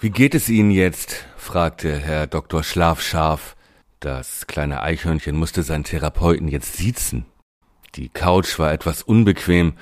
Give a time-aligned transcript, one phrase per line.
[0.00, 1.26] Wie geht es Ihnen jetzt?
[1.36, 2.62] fragte Herr Dr.
[2.62, 3.56] Schlafscharf.
[3.98, 7.24] Das kleine Eichhörnchen musste seinen Therapeuten jetzt siezen.
[7.96, 9.72] Die Couch war etwas unbequem,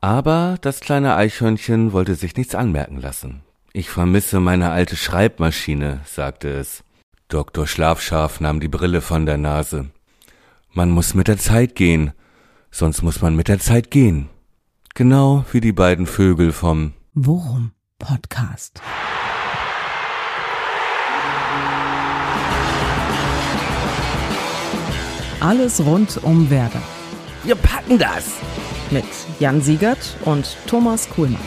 [0.00, 3.42] aber das kleine Eichhörnchen wollte sich nichts anmerken lassen.
[3.72, 6.84] Ich vermisse meine alte Schreibmaschine, sagte es.
[7.26, 7.66] Dr.
[7.66, 9.90] Schlafscharf nahm die Brille von der Nase.
[10.72, 12.12] Man muss mit der Zeit gehen,
[12.70, 14.28] sonst muss man mit der Zeit gehen.
[14.94, 18.80] Genau wie die beiden Vögel vom Worum Podcast.
[25.40, 26.82] Alles rund um Werder.
[27.44, 28.26] Wir packen das!
[28.90, 29.06] Mit
[29.38, 31.40] Jan Siegert und Thomas Kuhlmann.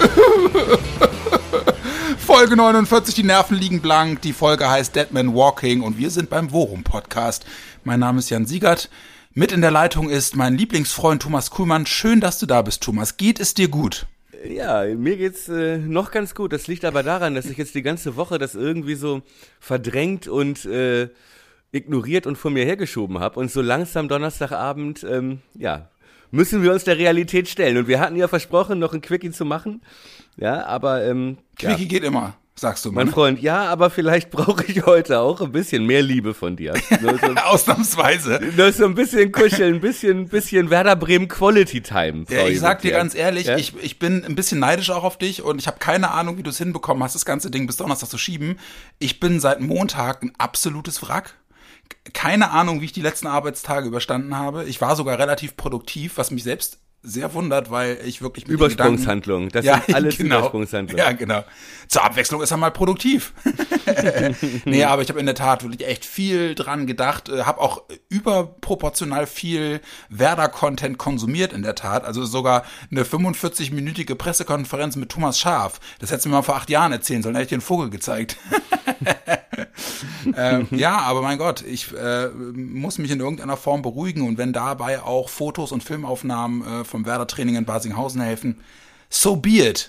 [2.18, 4.22] Folge 49, die Nerven liegen blank.
[4.22, 7.44] Die Folge heißt Dead Man Walking und wir sind beim Worum Podcast.
[7.84, 8.88] Mein Name ist Jan Siegert.
[9.34, 11.84] Mit in der Leitung ist mein Lieblingsfreund Thomas Kuhlmann.
[11.84, 13.18] Schön, dass du da bist, Thomas.
[13.18, 14.06] Geht es dir gut?
[14.48, 16.54] Ja, mir geht's äh, noch ganz gut.
[16.54, 19.20] Das liegt aber daran, dass ich jetzt die ganze Woche das irgendwie so
[19.60, 21.10] verdrängt und äh,
[21.72, 23.40] ignoriert und vor mir hergeschoben habe.
[23.40, 25.88] Und so langsam Donnerstagabend, ähm, ja,
[26.30, 27.76] müssen wir uns der Realität stellen.
[27.76, 29.82] Und wir hatten ja versprochen, noch ein Quickie zu machen.
[30.36, 31.88] Ja, aber ähm, Quickie ja.
[31.88, 32.92] geht immer, sagst du.
[32.92, 33.12] Mein ne?
[33.12, 36.72] Freund, ja, aber vielleicht brauche ich heute auch ein bisschen mehr Liebe von dir.
[37.02, 38.40] Nur so, Ausnahmsweise.
[38.56, 42.24] nur so ein bisschen kuscheln, ein bisschen, bisschen Werder Bremen Quality Time.
[42.30, 42.96] Ja, ich sag dir Ja.
[42.98, 43.56] ganz ehrlich, Ja?
[43.58, 46.42] ich, ich bin ein bisschen neidisch auch auf dich und ich habe keine Ahnung, wie
[46.42, 48.58] du es hinbekommen hast, das ganze Ding bis Donnerstag zu schieben.
[48.98, 51.34] Ich bin seit Montag ein absolutes Wrack.
[52.12, 54.64] Keine Ahnung, wie ich die letzten Arbeitstage überstanden habe.
[54.64, 58.54] Ich war sogar relativ produktiv, was mich selbst sehr wundert, weil ich wirklich mit den
[58.54, 59.48] Übersprungshandlung.
[59.48, 61.04] Das sind alles Übersprungshandlungen.
[61.04, 61.44] Ja, genau.
[61.88, 63.32] Zur Abwechslung ist er mal produktiv.
[64.64, 67.82] nee, aber ich habe in der Tat wirklich echt viel dran gedacht, äh, habe auch
[68.08, 72.04] überproportional viel Werder-Content konsumiert in der Tat.
[72.04, 75.80] Also sogar eine 45-minütige Pressekonferenz mit Thomas Schaf.
[75.98, 77.90] Das hättest du mir mal vor acht Jahren erzählen sollen, hätte ich dir einen Vogel
[77.90, 78.36] gezeigt.
[80.36, 84.52] ähm, ja, aber mein Gott, ich äh, muss mich in irgendeiner Form beruhigen und wenn
[84.52, 88.60] dabei auch Fotos und Filmaufnahmen äh, vom Werder-Training in Basinghausen helfen,
[89.08, 89.88] so be it.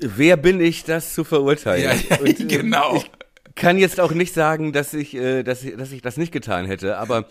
[0.00, 1.98] Wer bin ich, das zu verurteilen?
[2.08, 2.96] Ja, ja, Und, äh, genau.
[2.96, 3.10] Ich
[3.54, 6.66] kann jetzt auch nicht sagen, dass ich, äh, dass ich, dass ich das nicht getan
[6.66, 7.26] hätte, aber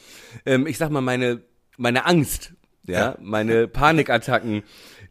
[0.46, 1.42] ähm, ich sag mal, meine,
[1.78, 2.54] meine Angst,
[2.88, 3.18] ja, Ja.
[3.22, 4.64] meine Panikattacken,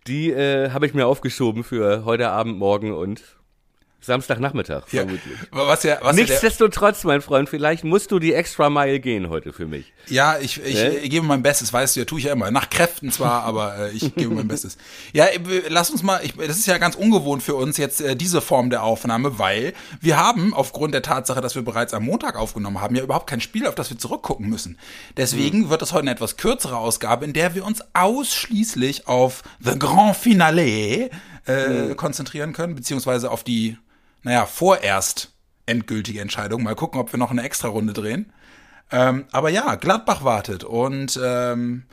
[0.06, 3.22] die äh, habe ich mir aufgeschoben für heute Abend, morgen und
[4.02, 5.38] Samstagnachmittag, Ja, vermutlich.
[5.50, 9.28] was ja, was ja, der, Nichtsdestotrotz, mein Freund, vielleicht musst du die extra Mile gehen
[9.28, 9.92] heute für mich.
[10.08, 11.04] ja, ich, ich Hä?
[11.04, 12.50] äh, gebe mein Bestes, weißt du ja, tue ich ja immer.
[12.50, 14.78] Nach Kräften zwar, aber äh, ich gebe mein Bestes.
[15.12, 18.16] Ja, äh, lass uns mal, ich, das ist ja ganz ungewohnt für uns jetzt äh,
[18.16, 22.36] diese Form der Aufnahme, weil wir haben aufgrund der Tatsache, dass wir bereits am Montag
[22.36, 24.78] aufgenommen haben, ja überhaupt kein Spiel, auf das wir zurückgucken müssen.
[25.16, 29.78] Deswegen wird es heute eine etwas kürzere Ausgabe, in der wir uns ausschließlich auf The
[29.78, 31.10] Grand Finale
[31.46, 33.76] äh, konzentrieren können, beziehungsweise auf die,
[34.22, 35.32] naja, vorerst
[35.66, 36.62] endgültige Entscheidung.
[36.62, 38.32] Mal gucken, ob wir noch eine extra Runde drehen.
[38.90, 41.84] Ähm, aber ja, Gladbach wartet und ähm,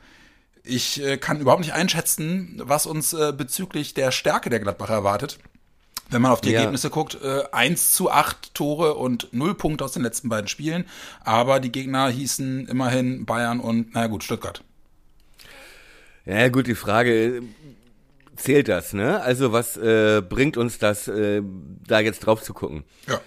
[0.64, 5.38] ich äh, kann überhaupt nicht einschätzen, was uns äh, bezüglich der Stärke der Gladbacher erwartet.
[6.10, 6.60] Wenn man auf die Ja.
[6.60, 10.86] Ergebnisse guckt, äh, 1 zu 8 Tore und 0 Punkte aus den letzten beiden Spielen.
[11.24, 14.64] Aber die Gegner hießen immerhin Bayern und, naja gut, Stuttgart.
[16.26, 17.42] Ja, gut, die Frage,
[18.38, 19.22] zählt das, ne?
[19.22, 21.42] Also was äh, bringt uns das, äh,
[21.88, 22.84] da jetzt drauf zu gucken?
[23.08, 23.20] Ja.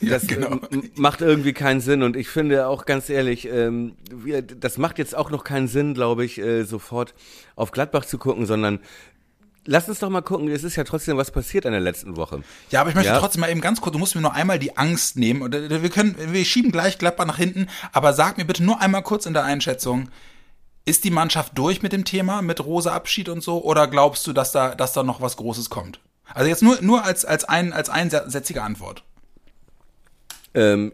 [0.00, 0.58] Ja, Das genau.
[0.70, 4.98] ähm, macht irgendwie keinen Sinn und ich finde auch ganz ehrlich, ähm, wir, das macht
[4.98, 7.12] jetzt auch noch keinen Sinn, glaube ich, äh, sofort
[7.56, 8.78] auf Gladbach zu gucken, sondern
[9.66, 12.42] lass uns doch mal gucken, es ist ja trotzdem was passiert in der letzten Woche.
[12.70, 13.18] Ja, aber ich möchte Ja.
[13.18, 15.52] trotzdem mal eben ganz kurz, du musst mir nur einmal die Angst nehmen.
[15.52, 19.02] Äh, Wir können, wir schieben gleich Gladbach nach hinten, aber sag mir bitte nur einmal
[19.02, 20.08] kurz in der Einschätzung,
[20.84, 24.32] ist die Mannschaft durch mit dem Thema, mit Rose Abschied und so, oder glaubst du,
[24.32, 26.00] dass da, dass da noch was Großes kommt?
[26.34, 29.04] Also jetzt nur, nur als, als ein, als einsätzige Antwort.
[30.54, 30.92] Ähm,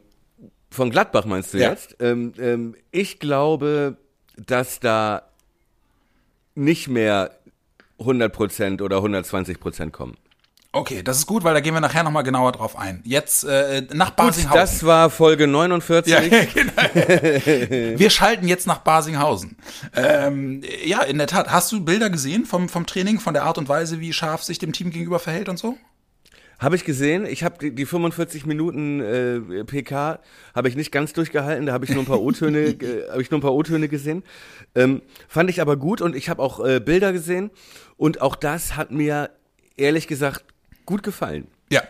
[0.71, 1.71] von Gladbach meinst du Ja.
[1.71, 1.97] jetzt?
[2.00, 3.97] Ähm, ähm, ich glaube,
[4.37, 5.22] dass da
[6.54, 7.31] nicht mehr
[7.98, 10.16] 100% oder 120% kommen.
[10.70, 13.00] Okay, das ist gut, weil da gehen wir nachher nochmal genauer drauf ein.
[13.04, 14.60] Jetzt äh, nach Gut, Basinghausen.
[14.60, 16.12] das war Folge 49.
[16.12, 16.20] Ja,
[16.54, 17.98] genau.
[17.98, 19.56] Wir schalten jetzt nach Basinghausen.
[19.97, 21.50] Ähm, ja, in der Tat.
[21.50, 24.59] Hast du Bilder gesehen vom, vom Training, von der Art und Weise, wie Scharf sich
[24.59, 25.78] dem Team gegenüber verhält und so?
[26.59, 27.24] Habe ich gesehen.
[27.24, 30.18] Ich habe die, die 45 Minuten äh, PK
[30.54, 31.65] habe ich nicht ganz durchgehalten.
[31.65, 34.22] Da habe ich nur ein paar O-Töne, äh, habe ich nur ein paar O-Töne gesehen.
[34.74, 37.50] Ähm, fand ich aber gut und ich habe auch äh, Bilder gesehen
[37.97, 39.30] und auch das hat mir
[39.78, 40.44] ehrlich gesagt
[40.89, 41.83] gut gefallen, Ja.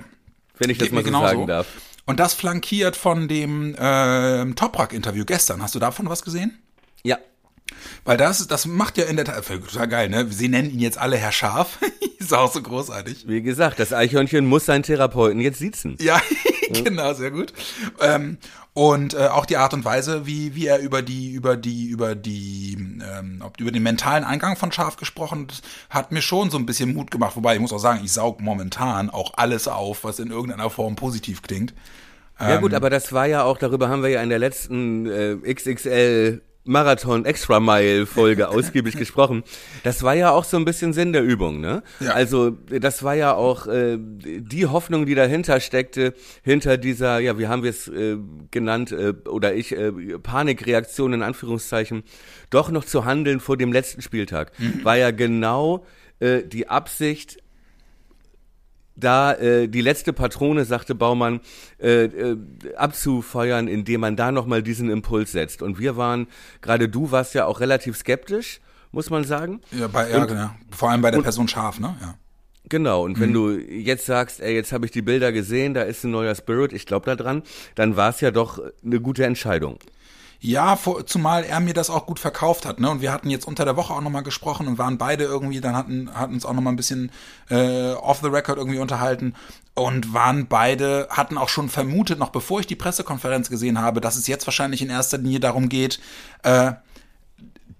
[0.59, 1.27] wenn ich das Geht mal so genauso.
[1.27, 1.67] sagen darf.
[2.05, 5.63] Und das flankiert von dem ähm, Toprak-Interview gestern.
[5.63, 6.59] Hast du davon was gesehen?
[7.05, 7.19] Ja,
[8.05, 10.27] Weil das, das macht ja in der Tat, total geil, ne?
[10.31, 11.79] Sie nennen ihn jetzt alle Herr Schaf.
[12.19, 13.29] ist auch so großartig.
[13.29, 15.97] Wie gesagt, das Eichhörnchen muss seinen Therapeuten jetzt siezen.
[16.01, 16.21] Ja,
[16.85, 17.53] genau, sehr gut.
[18.01, 18.39] Ähm,
[18.75, 22.15] und äh, auch die Art und Weise, wie, wie er über die, über die, über
[22.15, 26.67] die, ähm, über den mentalen Eingang von Schaf gesprochen hat, hat mir schon so ein
[26.67, 27.37] bisschen Mut gemacht.
[27.37, 30.95] Wobei ich muss auch sagen, ich saug momentan auch alles auf, was in irgendeiner Form
[30.97, 31.75] positiv klingt.
[32.41, 35.55] Ja gut, aber das war ja auch, darüber haben wir ja in der letzten äh,
[35.55, 39.43] XXL Marathon Extra Mile Folge ausgiebig gesprochen.
[39.85, 41.83] Das war ja auch so ein bisschen Sinn der Übung, ne?
[42.01, 42.13] Ja.
[42.13, 46.13] Also das war ja auch äh, die Hoffnung, die dahinter steckte,
[46.43, 48.19] hinter dieser, ja, wie haben wir es äh,
[48.51, 52.03] genannt äh, oder ich äh, Panikreaktion in Anführungszeichen,
[52.51, 54.85] doch noch zu handeln vor dem letzten Spieltag, mhm.
[54.85, 55.87] war ja genau
[56.21, 57.39] äh, die Absicht
[58.99, 61.41] da äh, die letzte Patrone, sagte Baumann,
[61.81, 62.37] äh, äh,
[62.77, 65.63] abzufeuern, indem man da nochmal diesen Impuls setzt.
[65.63, 66.27] Und wir waren,
[66.61, 68.61] gerade du warst ja auch relativ skeptisch,
[68.93, 69.61] muss man sagen.
[69.73, 70.51] Ja, bei, ja, und, genau.
[70.71, 71.97] vor allem bei der und, Person scharf, ne?
[72.01, 72.15] Ja.
[72.69, 73.23] Genau, und mhm.
[73.23, 76.35] wenn du jetzt sagst, ey, jetzt habe ich die Bilder gesehen, da ist ein neuer
[76.35, 77.43] Spirit, ich glaube da dran,
[77.75, 79.79] dann war es ja doch eine gute Entscheidung.
[80.41, 82.89] Ja, vor, zumal er mir das auch gut verkauft hat, ne?
[82.89, 85.75] Und wir hatten jetzt unter der Woche auch nochmal gesprochen und waren beide irgendwie, dann
[85.75, 87.11] hatten, hatten uns auch nochmal ein bisschen
[87.51, 89.35] äh, off the record irgendwie unterhalten
[89.75, 94.17] und waren beide, hatten auch schon vermutet, noch bevor ich die Pressekonferenz gesehen habe, dass
[94.17, 95.99] es jetzt wahrscheinlich in erster Linie darum geht,
[96.45, 96.73] äh,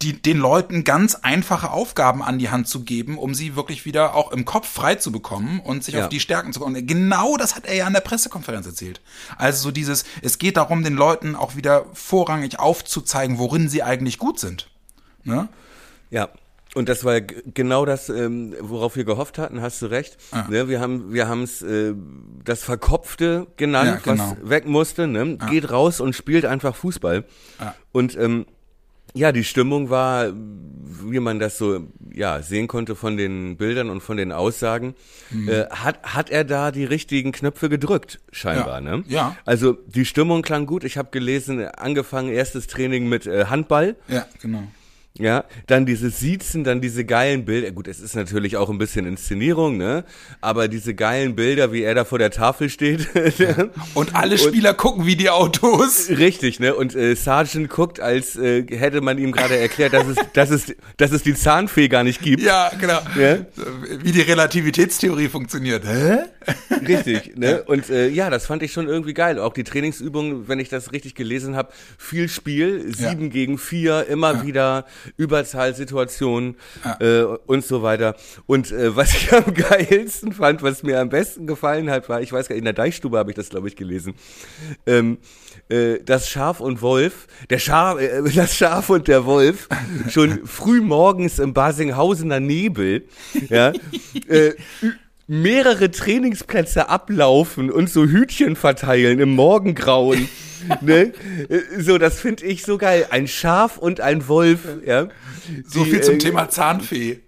[0.03, 4.15] die, den Leuten ganz einfache Aufgaben an die Hand zu geben, um sie wirklich wieder
[4.15, 6.05] auch im Kopf frei zu bekommen und sich ja.
[6.05, 6.87] auf die Stärken zu kommen.
[6.87, 9.01] Genau das hat er ja an der Pressekonferenz erzählt.
[9.37, 14.19] Also so dieses, es geht darum, den Leuten auch wieder vorrangig aufzuzeigen, worin sie eigentlich
[14.19, 14.71] gut sind.
[15.25, 15.49] Ne?
[16.11, 16.29] Ja,
[16.75, 20.17] und das war genau das, ähm, worauf wir gehofft hatten, hast du recht.
[20.31, 20.47] Ah.
[20.49, 21.95] Ne, wir haben wir haben es äh,
[22.45, 24.37] das Verkopfte genannt, ja, genau.
[24.41, 25.07] was weg musste.
[25.07, 25.39] Ne?
[25.41, 25.47] Ah.
[25.47, 27.25] Geht raus und spielt einfach Fußball.
[27.59, 27.73] Ah.
[27.91, 28.47] Und ähm,
[29.15, 34.01] ja, die Stimmung war, wie man das so ja sehen konnte von den Bildern und
[34.01, 34.95] von den Aussagen,
[35.31, 35.49] mhm.
[35.49, 38.97] äh, hat hat er da die richtigen Knöpfe gedrückt scheinbar, ja.
[38.97, 39.05] ne?
[39.09, 39.37] Ja.
[39.45, 40.85] Also die Stimmung klang gut.
[40.85, 43.97] Ich habe gelesen, angefangen erstes Training mit äh, Handball.
[44.09, 44.65] Ja, genau.
[45.19, 47.73] Ja, dann dieses Siezen, dann diese geilen Bilder.
[47.73, 50.05] Gut, es ist natürlich auch ein bisschen Inszenierung, ne?
[50.41, 53.09] Aber diese geilen Bilder, wie er da vor der Tafel steht.
[53.95, 56.09] Und alle Spieler und, gucken wie die Autos.
[56.09, 56.75] Richtig, ne?
[56.75, 60.77] Und äh, Sergeant guckt, als äh, hätte man ihm gerade erklärt, dass es, dass, es,
[60.97, 62.43] dass es die Zahnfee gar nicht gibt.
[62.43, 63.01] Ja, genau.
[63.19, 63.39] Ja?
[64.03, 65.85] Wie die Relativitätstheorie funktioniert.
[65.85, 66.19] Hä?
[66.87, 67.63] Richtig, ne?
[67.65, 69.39] Und äh, ja, das fand ich schon irgendwie geil.
[69.39, 73.29] Auch die Trainingsübungen, wenn ich das richtig gelesen habe, viel Spiel, sieben ja.
[73.29, 74.47] gegen vier, immer ja.
[74.47, 74.85] wieder
[75.17, 77.23] Überzahlsituationen ja.
[77.23, 78.17] äh, und so weiter.
[78.47, 82.33] Und äh, was ich am geilsten fand, was mir am besten gefallen hat, war, ich
[82.33, 84.15] weiß gar nicht, in der Deichstube habe ich das, glaube ich, gelesen.
[84.87, 85.19] Ähm,
[85.69, 89.69] äh, das Schaf und Wolf, der Schaf, äh, das Schaf und der Wolf
[90.09, 93.07] schon früh morgens im Basinghausener Nebel,
[93.49, 93.73] ja,
[94.29, 94.55] äh,
[95.29, 100.29] mehrere Trainingsplätze ablaufen und so Hütchen verteilen im Morgengrauen
[100.81, 101.13] ne?
[101.79, 103.07] So, das finde ich so geil.
[103.11, 105.09] Ein Schaf und ein Wolf, ja.
[105.65, 107.21] So viel zum äh, Thema Zahnfee.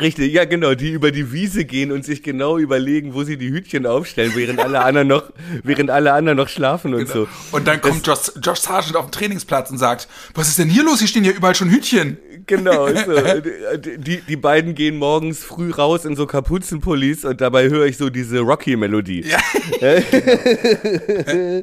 [0.00, 3.50] Richtig, ja genau, die über die Wiese gehen und sich genau überlegen, wo sie die
[3.50, 7.12] Hütchen aufstellen, während alle anderen noch, während alle anderen noch schlafen und genau.
[7.12, 7.28] so.
[7.52, 10.84] Und dann kommt Josh, Josh Sargent auf den Trainingsplatz und sagt, was ist denn hier
[10.84, 10.98] los?
[10.98, 12.18] Hier stehen ja überall schon Hütchen.
[12.46, 12.94] Genau, so.
[13.96, 18.08] die, die beiden gehen morgens früh raus in so Kapuzenpullis und dabei höre ich so
[18.08, 19.24] diese Rocky-Melodie.
[19.24, 19.38] Ja.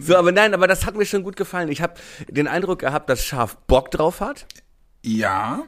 [0.00, 1.68] so, aber nein, aber das hat mir schon gut gefallen.
[1.70, 1.94] Ich habe
[2.28, 4.46] den Eindruck gehabt, dass Schaf Bock drauf hat.
[5.02, 5.64] Ja.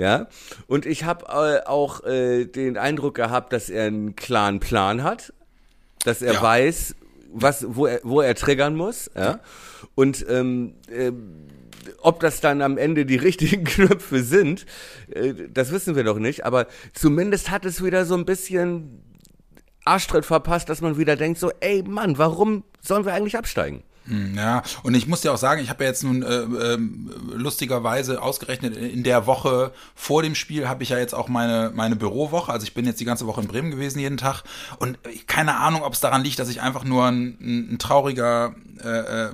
[0.00, 0.28] Ja,
[0.66, 5.34] und ich habe äh, auch äh, den Eindruck gehabt, dass er einen klaren Plan hat,
[6.04, 6.42] dass er ja.
[6.42, 6.94] weiß,
[7.30, 9.40] was, wo er, wo er triggern muss, ja.
[9.94, 11.12] Und ähm, äh,
[12.00, 14.64] ob das dann am Ende die richtigen Knöpfe sind,
[15.10, 16.46] äh, das wissen wir doch nicht.
[16.46, 19.02] Aber zumindest hat es wieder so ein bisschen
[19.84, 23.82] Arschtritt verpasst, dass man wieder denkt so, ey Mann, warum sollen wir eigentlich absteigen?
[24.06, 26.78] Hm, ja, und ich muss dir auch sagen, ich habe ja jetzt nun äh, äh,
[27.34, 31.96] lustigerweise ausgerechnet, in der Woche vor dem Spiel habe ich ja jetzt auch meine, meine
[31.96, 32.50] Bürowoche.
[32.50, 34.42] Also ich bin jetzt die ganze Woche in Bremen gewesen, jeden Tag.
[34.78, 38.88] Und keine Ahnung, ob es daran liegt, dass ich einfach nur ein, ein, trauriger, äh,
[38.88, 39.30] äh,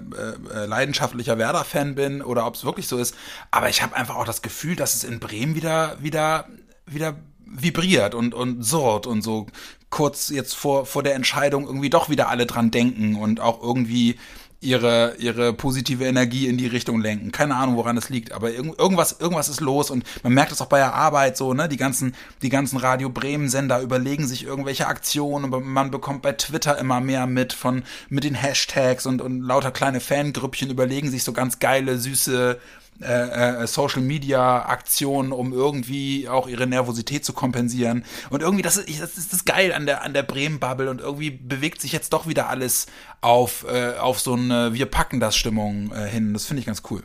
[0.54, 3.14] äh leidenschaftlicher Werder-Fan bin oder ob es wirklich so ist.
[3.52, 6.46] Aber ich habe einfach auch das Gefühl, dass es in Bremen wieder, wieder,
[6.86, 9.46] wieder vibriert und, und surrt und so
[9.90, 14.16] kurz jetzt vor, vor der Entscheidung irgendwie doch wieder alle dran denken und auch irgendwie
[14.60, 17.30] ihre, ihre positive Energie in die Richtung lenken.
[17.30, 20.60] Keine Ahnung, woran es liegt, aber irg irgendwas, irgendwas ist los und man merkt es
[20.60, 21.68] auch bei der Arbeit so, ne?
[21.68, 26.32] Die ganzen, die ganzen Radio Bremen Sender überlegen sich irgendwelche Aktionen und man bekommt bei
[26.32, 31.22] Twitter immer mehr mit von, mit den Hashtags und, und lauter kleine Fangrüppchen überlegen sich
[31.22, 32.58] so ganz geile, süße,
[33.00, 38.04] äh, äh, Social Media Aktionen, um irgendwie auch ihre Nervosität zu kompensieren.
[38.30, 41.30] Und irgendwie, das ist, das ist das geil an der, an der Bremen-Bubble und irgendwie
[41.30, 42.86] bewegt sich jetzt doch wieder alles
[43.20, 46.32] auf, äh, auf so eine Wir packen das Stimmung äh, hin.
[46.32, 47.02] Das finde ich ganz cool.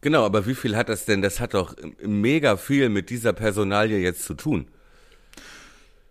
[0.00, 1.22] Genau, aber wie viel hat das denn?
[1.22, 4.68] Das hat doch mega viel mit dieser Personalie jetzt zu tun.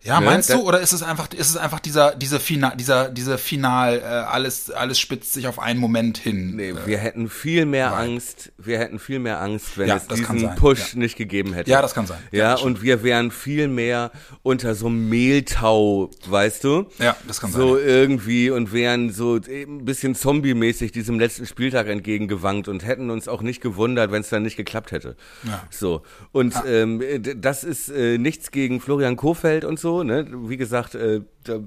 [0.03, 0.25] Ja, ne?
[0.25, 0.59] meinst du?
[0.59, 4.69] Oder ist es einfach, ist es einfach dieser, dieser Final, dieser, dieser Final, äh, alles,
[4.69, 6.55] alles spitzt sich auf einen Moment hin?
[6.55, 8.11] Nee, äh, wir hätten viel mehr Nein.
[8.11, 10.99] Angst, wir hätten viel mehr Angst, wenn ja, es diesen Push ja.
[10.99, 11.71] nicht gegeben hätte.
[11.71, 12.19] Ja, das kann sein.
[12.31, 16.87] Ja, ja und wir wären viel mehr unter so einem Mehltau, weißt du?
[16.99, 17.67] Ja, das kann so sein.
[17.67, 23.29] So irgendwie und wären so ein bisschen zombie-mäßig diesem letzten Spieltag entgegengewankt und hätten uns
[23.29, 25.15] auch nicht gewundert, wenn es dann nicht geklappt hätte.
[25.43, 25.63] Ja.
[25.69, 26.01] So.
[26.33, 27.01] Und ähm,
[27.37, 30.25] das ist äh, nichts gegen Florian Kofeld und so, ne?
[30.49, 31.59] Wie gesagt, äh, da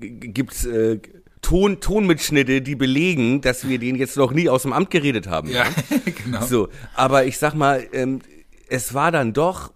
[0.00, 0.98] gibt's äh,
[1.42, 5.50] Ton, Tonmitschnitte, die belegen, dass wir den jetzt noch nie aus dem Amt geredet haben.
[5.50, 5.66] Ja,
[6.24, 6.42] genau.
[6.42, 8.20] So, aber ich sag mal, ähm,
[8.68, 9.70] es war dann doch,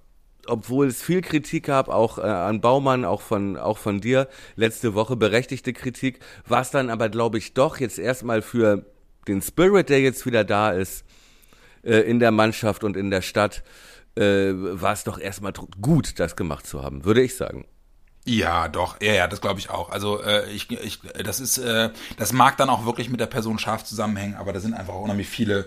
[0.46, 4.94] obwohl es viel Kritik gab, auch äh, an Baumann, auch von, auch von dir, letzte
[4.94, 8.86] Woche berechtigte Kritik, war es dann aber, glaube ich, doch jetzt erstmal für
[9.28, 11.04] den Spirit, der jetzt wieder da ist,
[11.82, 13.62] äh, in der Mannschaft und in der Stadt,
[14.18, 17.66] äh, war es doch erstmal gut, das gemacht zu haben, würde ich sagen.
[18.24, 19.90] Ja, doch, ja, ja, das glaube ich auch.
[19.90, 23.58] Also äh, ich, ich, das ist, äh, das mag dann auch wirklich mit der Person
[23.58, 25.66] scharf zusammenhängen, aber da sind einfach unheimlich viele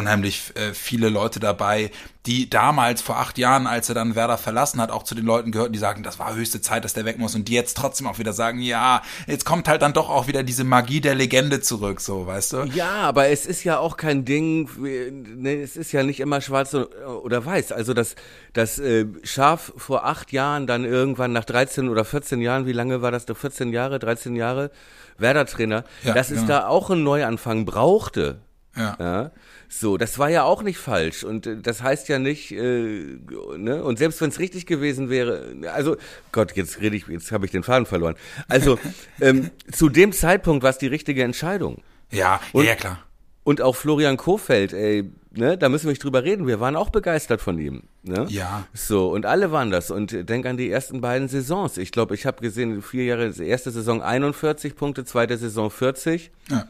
[0.00, 1.90] unheimlich äh, viele Leute dabei,
[2.26, 5.52] die damals vor acht Jahren, als er dann Werder verlassen hat, auch zu den Leuten
[5.52, 8.06] gehörten, die sagen, das war höchste Zeit, dass der weg muss und die jetzt trotzdem
[8.06, 11.60] auch wieder sagen, ja, jetzt kommt halt dann doch auch wieder diese Magie der Legende
[11.60, 12.64] zurück, so, weißt du?
[12.74, 16.74] Ja, aber es ist ja auch kein Ding, ne, es ist ja nicht immer schwarz
[16.74, 17.72] oder weiß.
[17.72, 18.16] Also das,
[18.52, 23.00] das äh, Schaf vor acht Jahren dann irgendwann nach 13 oder 14 Jahren, wie lange
[23.00, 23.24] war das?
[23.32, 24.70] 14 Jahre, 13 Jahre,
[25.16, 28.40] Werder-Trainer, ja, dass es da auch einen Neuanfang brauchte.
[28.76, 28.96] Ja.
[28.98, 29.30] ja.
[29.68, 33.18] So, das war ja auch nicht falsch und äh, das heißt ja nicht, äh,
[33.56, 33.82] ne?
[33.84, 35.96] Und selbst wenn es richtig gewesen wäre, also
[36.32, 38.16] Gott, jetzt rede ich, jetzt habe ich den Faden verloren.
[38.48, 38.78] Also
[39.20, 41.82] ähm, zu dem Zeitpunkt war es die richtige Entscheidung.
[42.10, 42.98] Ja, und, ja, klar.
[43.44, 46.46] Und auch Florian Kofeld, ey, ne, da müssen wir nicht drüber reden.
[46.46, 47.84] Wir waren auch begeistert von ihm.
[48.02, 48.26] Ne?
[48.28, 48.66] Ja.
[48.74, 49.90] So, und alle waren das.
[49.90, 51.78] Und denk an die ersten beiden Saisons.
[51.78, 56.30] Ich glaube, ich habe gesehen, vier Jahre, erste Saison 41 Punkte, zweite Saison 40.
[56.50, 56.66] Ja.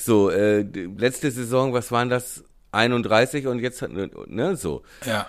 [0.00, 0.60] So, äh,
[0.96, 2.44] letzte Saison, was waren das?
[2.70, 4.82] 31 und jetzt, ne, so.
[5.04, 5.28] Ja.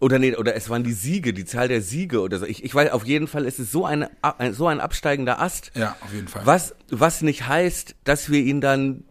[0.00, 2.46] Oder nee, oder es waren die Siege, die Zahl der Siege oder so.
[2.46, 4.10] Ich, ich weiß, auf jeden Fall ist es so, eine,
[4.52, 5.72] so ein absteigender Ast.
[5.74, 6.46] Ja, auf jeden Fall.
[6.46, 9.04] Was, was nicht heißt, dass wir ihn dann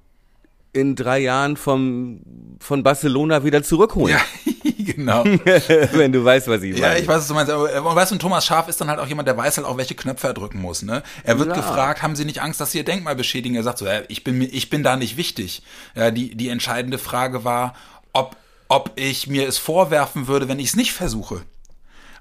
[0.74, 2.22] in drei Jahren vom,
[2.60, 4.16] von Barcelona wieder zurückholen.
[4.16, 4.54] Ja,
[4.96, 5.24] genau.
[5.26, 6.94] Wenn du weißt, was ich meine.
[6.94, 7.52] Ja, ich weiß, was du meinst.
[7.52, 9.78] Aber äh, weißt du, Thomas Schaf ist dann halt auch jemand, der weiß halt auch,
[9.78, 10.82] welche Knöpfe er drücken muss.
[10.82, 11.04] Ne?
[11.24, 11.56] Er wird ja.
[11.56, 13.56] gefragt, haben Sie nicht Angst, dass Sie Ihr Denkmal beschädigen?
[13.56, 15.64] Er sagt so, ja, ich bin, ich bin da nicht wichtig.
[15.96, 17.76] Ja, die, die entscheidende Frage war,
[18.14, 18.38] ob,
[18.70, 21.42] ob ich mir es vorwerfen würde, wenn ich es nicht versuche.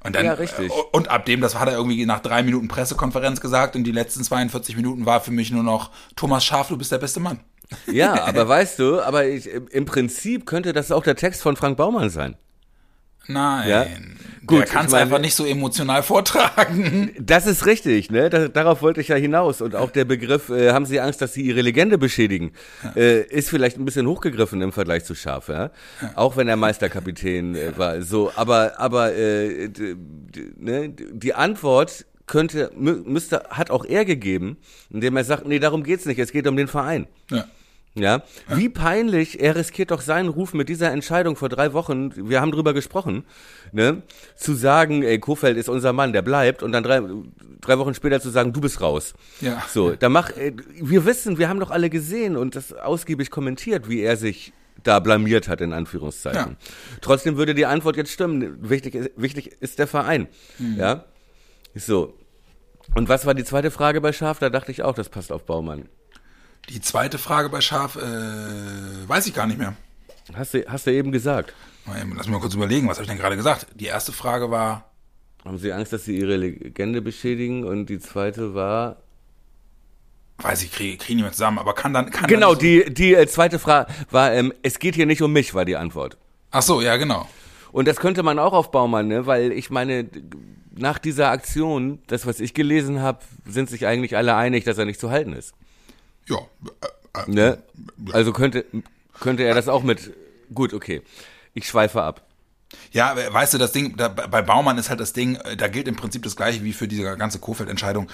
[0.02, 0.70] Und dann, ja, richtig.
[0.70, 3.92] Äh, und ab dem, das hat er irgendwie nach drei Minuten Pressekonferenz gesagt und die
[3.92, 7.40] letzten 42 Minuten war für mich nur noch, Thomas Schaf, du bist der beste Mann.
[7.90, 11.76] Ja, aber weißt du, aber ich, im Prinzip könnte das auch der Text von Frank
[11.76, 12.36] Baumann sein.
[13.28, 13.68] Nein.
[13.68, 13.86] Ja?
[14.46, 17.10] Gut, der kann es einfach nicht so emotional vortragen.
[17.18, 18.30] Das ist richtig, ne?
[18.30, 19.60] Da, darauf wollte ich ja hinaus.
[19.60, 22.52] Und auch der Begriff, äh, haben Sie Angst, dass Sie Ihre Legende beschädigen,
[22.84, 22.90] ja.
[22.94, 25.70] äh, ist vielleicht ein bisschen hochgegriffen im Vergleich zu Schaf, ja?
[26.00, 26.12] ja.
[26.14, 28.02] Auch wenn er Meisterkapitän äh, war.
[28.02, 29.68] So, aber, aber äh,
[30.58, 30.90] ne?
[30.90, 34.58] die Antwort könnte, müsste, hat auch er gegeben,
[34.90, 37.06] indem er sagt, nee, darum geht's nicht, es geht um den Verein.
[37.30, 37.46] Ja.
[37.98, 42.42] Ja, wie peinlich, er riskiert doch seinen Ruf mit dieser Entscheidung vor drei Wochen, wir
[42.42, 43.24] haben drüber gesprochen,
[43.72, 44.02] ne,
[44.36, 47.00] zu sagen, ey, Kofeld ist unser Mann, der bleibt, und dann drei,
[47.62, 49.14] drei Wochen später zu sagen, du bist raus.
[49.40, 49.62] Ja.
[49.72, 50.30] So, da mach,
[50.78, 55.00] wir wissen, wir haben doch alle gesehen und das ausgiebig kommentiert, wie er sich da
[55.00, 56.52] blamiert hat, in Anführungszeichen.
[56.52, 56.56] Ja.
[57.00, 58.58] Trotzdem würde die Antwort jetzt stimmen.
[58.68, 60.28] Wichtig ist, wichtig ist der Verein.
[60.58, 60.76] Mhm.
[60.76, 61.04] Ja.
[61.74, 62.12] So.
[62.94, 64.38] Und was war die zweite Frage bei Schaf?
[64.38, 65.88] Da dachte ich auch, das passt auf Baumann.
[66.68, 68.00] Die zweite Frage bei Schaf, äh,
[69.08, 69.76] weiß ich gar nicht mehr.
[70.34, 71.54] Hast du, hast du eben gesagt.
[71.86, 73.68] Lass mich mal kurz überlegen, was habe ich denn gerade gesagt?
[73.74, 74.90] Die erste Frage war.
[75.44, 77.64] Haben Sie Angst, dass Sie Ihre Legende beschädigen?
[77.64, 78.96] Und die zweite war.
[80.38, 82.10] Weiß ich, kriege krieg nicht mehr zusammen, aber kann dann.
[82.10, 85.32] Kann genau, dann die, die äh, zweite Frage war, ähm, es geht hier nicht um
[85.32, 86.18] mich, war die Antwort.
[86.50, 87.28] Ach so, ja, genau.
[87.70, 89.26] Und das könnte man auch auf Baumann, ne?
[89.26, 90.08] Weil ich meine,
[90.72, 94.84] nach dieser Aktion, das, was ich gelesen habe, sind sich eigentlich alle einig, dass er
[94.84, 95.54] nicht zu halten ist.
[96.28, 96.38] Ja.
[97.14, 97.62] Äh, äh, ne?
[98.12, 98.64] Also könnte,
[99.20, 100.12] könnte er das auch mit.
[100.54, 101.02] Gut, okay.
[101.54, 102.22] Ich schweife ab.
[102.92, 105.88] Ja, weißt du, das Ding, da, bei Baumann ist halt das Ding, äh, da gilt
[105.88, 108.08] im Prinzip das gleiche wie für diese ganze Kofeld-Entscheidung.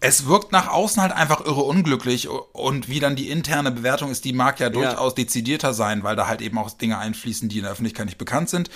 [0.00, 4.24] es wirkt nach außen halt einfach irre unglücklich und wie dann die interne Bewertung ist,
[4.24, 5.24] die mag ja durchaus ja.
[5.24, 8.50] dezidierter sein, weil da halt eben auch Dinge einfließen, die in der Öffentlichkeit nicht bekannt
[8.50, 8.70] sind.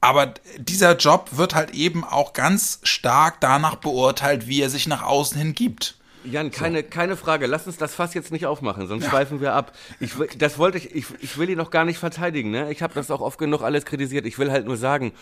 [0.00, 5.02] Aber dieser Job wird halt eben auch ganz stark danach beurteilt, wie er sich nach
[5.02, 5.96] außen hin gibt.
[6.24, 6.86] Jan, keine, so.
[6.88, 7.46] keine Frage.
[7.46, 9.10] Lass uns das Fass jetzt nicht aufmachen, sonst ja.
[9.10, 9.72] schweifen wir ab.
[10.00, 12.50] Ich, das wollte ich, ich, ich will ihn noch gar nicht verteidigen.
[12.50, 12.70] Ne?
[12.72, 14.26] Ich habe das auch oft genug alles kritisiert.
[14.26, 15.12] Ich will halt nur sagen,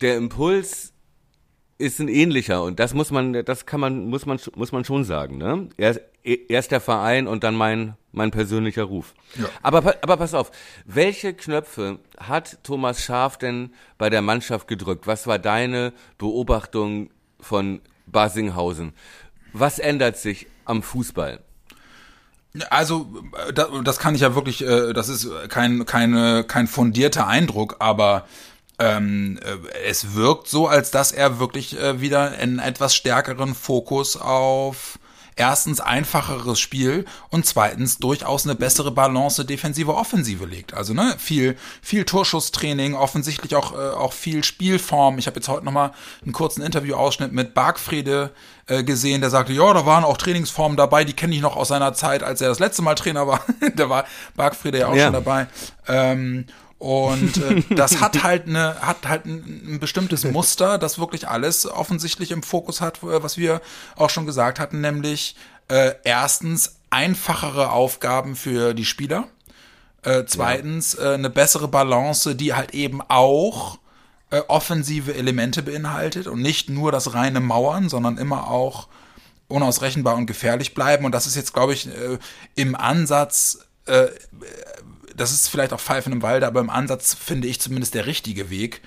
[0.00, 0.92] der Impuls
[1.78, 5.04] ist ein ähnlicher und das muss man, das kann man, muss man, muss man schon
[5.04, 5.38] sagen.
[5.38, 5.68] Ne?
[5.76, 9.14] Er, erst der Verein und dann mein, mein persönlicher Ruf.
[9.36, 9.46] Ja.
[9.62, 10.50] Aber, aber pass auf,
[10.84, 15.06] welche Knöpfe hat Thomas Schaf denn bei der Mannschaft gedrückt?
[15.06, 18.92] Was war deine Beobachtung von Basinghausen?
[19.54, 21.38] Was ändert sich am Fußball?
[22.70, 23.06] Also
[23.84, 28.26] das kann ich ja wirklich, äh, das ist kein, keine, kein fundierter Eindruck, aber
[28.80, 34.16] ähm, äh, es wirkt so, als dass er wirklich äh, wieder einen etwas stärkeren Fokus
[34.16, 34.98] auf
[35.36, 40.74] erstens einfacheres Spiel und zweitens durchaus eine bessere Balance defensive Offensive legt.
[40.74, 45.18] Also ne, viel viel Torschusstraining, offensichtlich auch äh, auch viel Spielform.
[45.18, 48.32] Ich habe jetzt heute noch mal einen kurzen Interviewausschnitt mit Bargfrede
[48.66, 51.68] äh, gesehen, der sagte, ja, da waren auch Trainingsformen dabei, die kenne ich noch aus
[51.68, 53.44] seiner Zeit, als er das letzte Mal Trainer war.
[53.76, 54.04] da war
[54.36, 55.04] Bargfrede ja auch ja.
[55.04, 55.46] schon dabei.
[55.86, 56.46] Ähm,
[56.78, 61.66] und äh, das hat halt eine, hat halt ein, ein, bestimmtes Muster, das wirklich alles
[61.66, 63.60] offensichtlich im Fokus hat, äh, was wir
[63.96, 65.36] auch schon gesagt hatten, nämlich
[65.68, 69.28] äh, erstens einfachere Aufgaben für die Spieler.
[70.02, 73.78] Äh, zweitens äh, eine bessere Balance, die halt eben auch
[74.30, 78.88] äh, offensive Elemente beinhaltet und nicht nur das reine Mauern, sondern immer auch
[79.48, 81.04] unausrechenbar und gefährlich bleiben.
[81.04, 82.18] Und das ist jetzt, glaube ich, äh,
[82.54, 84.08] im Ansatz äh,
[85.16, 88.50] das ist vielleicht auch Pfeifen im Walde, aber im Ansatz finde ich zumindest der richtige
[88.50, 88.82] Weg,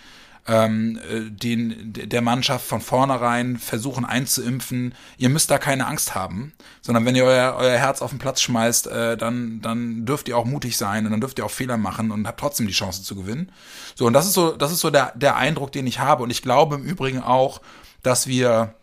[0.48, 6.54] ähm, äh, den der Mannschaft von vornherein versuchen einzuimpfen, ihr müsst da keine Angst haben,
[6.82, 10.38] sondern wenn ihr euer, euer Herz auf den Platz schmeißt, äh, dann, dann dürft ihr
[10.38, 13.04] auch mutig sein und dann dürft ihr auch Fehler machen und habt trotzdem die Chance
[13.04, 13.52] zu gewinnen.
[13.96, 16.24] So, und das ist so, das ist so der, der Eindruck, den ich habe.
[16.24, 17.62] Und ich glaube im Übrigen auch,
[18.04, 18.74] dass wir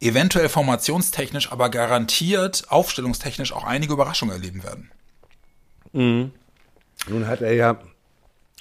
[0.00, 4.90] eventuell formationstechnisch, aber garantiert aufstellungstechnisch auch einige Überraschungen erleben werden.
[5.92, 6.32] Mhm.
[7.08, 7.78] Nun hat er ja,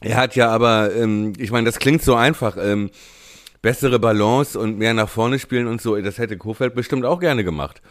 [0.02, 2.90] er hat ja aber, ähm, ich meine, das klingt so einfach, ähm,
[3.62, 7.44] bessere Balance und mehr nach vorne spielen und so, das hätte Kofeld bestimmt auch gerne
[7.44, 7.82] gemacht.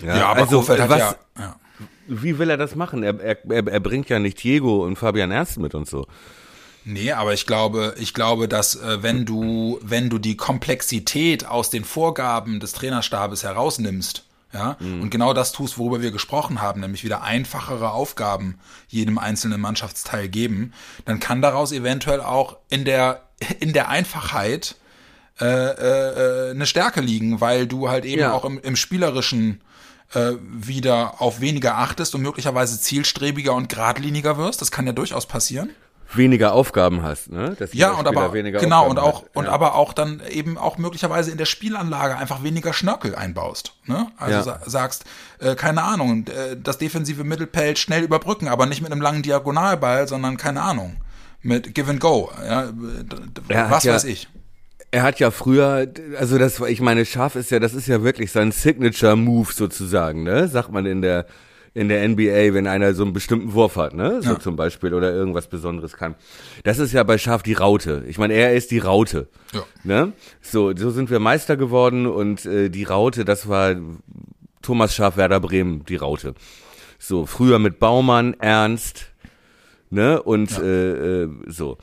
[0.00, 1.56] Ja, ja aber also, Kofeld hat was, ja, ja.
[2.06, 3.02] Wie will er das machen?
[3.02, 6.06] Er, er, er bringt ja nicht Diego und Fabian Ernst mit und so.
[6.84, 11.70] Nee, aber ich glaube, ich glaube, dass äh, wenn du, wenn du die Komplexität aus
[11.70, 15.02] den Vorgaben des Trainerstabes herausnimmst, ja, mhm.
[15.02, 20.28] und genau das tust, worüber wir gesprochen haben, nämlich wieder einfachere Aufgaben jedem einzelnen Mannschaftsteil
[20.28, 20.72] geben,
[21.04, 23.22] dann kann daraus eventuell auch in der,
[23.60, 24.76] in der Einfachheit
[25.40, 28.32] äh, äh, eine Stärke liegen, weil du halt eben ja.
[28.32, 29.60] auch im, im spielerischen
[30.14, 34.60] äh, wieder auf weniger achtest und möglicherweise zielstrebiger und geradliniger wirst.
[34.60, 35.70] Das kann ja durchaus passieren
[36.12, 37.56] weniger Aufgaben hast, ne?
[37.58, 39.30] Dass ja, und aber genau Aufgaben und auch hat.
[39.34, 39.50] und ja.
[39.50, 44.08] aber auch dann eben auch möglicherweise in der Spielanlage einfach weniger Schnörkel einbaust, ne?
[44.16, 44.60] Also ja.
[44.66, 45.04] sagst,
[45.38, 50.08] äh, keine Ahnung, äh, das defensive Mittelfeld schnell überbrücken, aber nicht mit einem langen Diagonalball,
[50.08, 50.96] sondern keine Ahnung,
[51.42, 52.68] mit Give and Go, ja,
[53.48, 54.28] was weiß ich.
[54.90, 55.88] Er hat ja früher,
[56.20, 60.22] also das, ich meine, Schaf ist ja, das ist ja wirklich sein Signature Move sozusagen,
[60.22, 60.46] ne?
[60.46, 61.26] Sagt man in der
[61.74, 64.22] in der NBA, wenn einer so einen bestimmten Wurf hat, ne?
[64.22, 64.40] So ja.
[64.40, 66.14] zum Beispiel oder irgendwas Besonderes kann.
[66.62, 68.04] Das ist ja bei Schaf die Raute.
[68.06, 69.28] Ich meine, er ist die Raute.
[69.52, 69.64] Ja.
[69.82, 70.12] Ne?
[70.40, 73.74] So, so sind wir Meister geworden und äh, die Raute, das war
[74.62, 76.34] Thomas Schaf Werder Bremen, die Raute.
[77.00, 79.06] So, früher mit Baumann, Ernst,
[79.90, 80.22] ne?
[80.22, 80.62] Und ja.
[80.62, 81.76] äh, äh, so.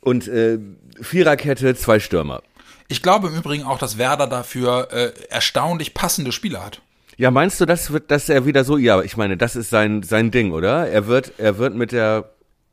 [0.00, 0.58] Und äh,
[1.00, 2.42] Viererkette, zwei Stürmer.
[2.88, 6.80] Ich glaube im Übrigen auch, dass Werder dafür äh, erstaunlich passende Spieler hat.
[7.16, 10.02] Ja, meinst du, das wird, dass er wieder so, ja, ich meine, das ist sein,
[10.02, 10.88] sein Ding, oder?
[10.88, 12.32] Er wird, er wird mit der,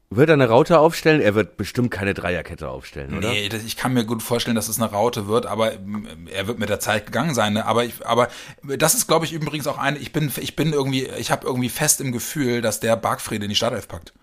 [0.09, 1.21] wird er eine Raute aufstellen?
[1.21, 3.29] Er wird bestimmt keine Dreierkette aufstellen, oder?
[3.29, 5.73] Nee, ich kann mir gut vorstellen, dass es eine Raute wird, aber
[6.33, 7.53] er wird mit der Zeit gegangen sein.
[7.53, 7.65] Ne?
[7.65, 8.27] Aber ich, aber
[8.63, 9.99] das ist, glaube ich, übrigens auch eine.
[9.99, 13.49] Ich bin, ich bin irgendwie, ich habe irgendwie fest im Gefühl, dass der Bargfriede in
[13.49, 14.13] die Startelf packt.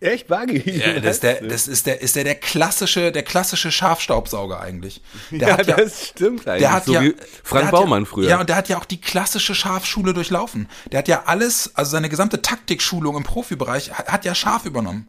[0.00, 0.78] Echt Buggy?
[0.78, 5.02] Ja, das, ist der, das ist der, ist der, der klassische, der klassische Schafstaubsauger eigentlich.
[5.30, 6.62] Der ja, hat ja, das stimmt eigentlich.
[6.62, 8.28] Der hat so ja, wie Frank Baumann ja, früher.
[8.28, 10.68] Ja, und der hat ja auch die klassische Schafschule durchlaufen.
[10.92, 15.08] Der hat ja alles, also seine gesamte Taktikschulung im Profibereich hat ja Schaf übernommen.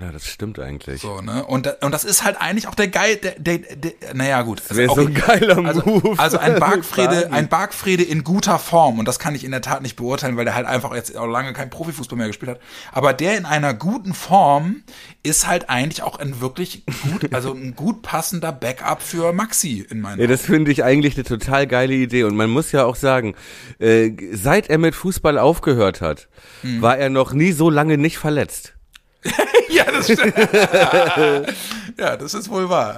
[0.00, 1.02] Ja, das stimmt eigentlich.
[1.02, 1.44] So, ne?
[1.44, 4.62] Und, und das ist halt eigentlich auch der geil, der, der, der naja, gut.
[4.66, 6.18] Das wäre so ein geiler also, Move.
[6.18, 8.98] Also ein Bargfrede, ein Bargfrede in guter Form.
[8.98, 11.26] Und das kann ich in der Tat nicht beurteilen, weil der halt einfach jetzt auch
[11.26, 12.60] lange kein Profifußball mehr gespielt hat.
[12.92, 14.82] Aber der in einer guten Form
[15.22, 20.00] ist halt eigentlich auch ein wirklich gut, also ein gut passender Backup für Maxi in
[20.00, 22.24] meinen Ja, das finde ich eigentlich eine total geile Idee.
[22.24, 23.34] Und man muss ja auch sagen,
[23.78, 26.28] äh, seit er mit Fußball aufgehört hat,
[26.62, 26.82] Hm.
[26.82, 28.74] war er noch nie so lange nicht verletzt.
[29.70, 30.34] Ja, das stimmt.
[31.96, 32.96] ja, das ist wohl wahr.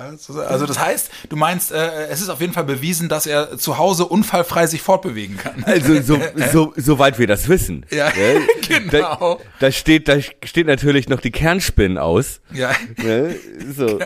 [0.49, 3.77] Also das heißt, du meinst, äh, es ist auf jeden Fall bewiesen, dass er zu
[3.77, 5.63] Hause unfallfrei sich fortbewegen kann.
[5.67, 6.19] Also so,
[6.53, 7.85] so, soweit wir das wissen.
[7.91, 8.41] Ja, Ne?
[8.69, 9.39] genau.
[9.61, 12.41] Da, da steht, da steht natürlich noch die Kernspinnen aus.
[12.53, 13.37] Ja, Ne?
[13.77, 13.99] So.